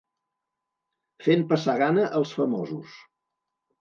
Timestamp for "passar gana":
1.53-2.07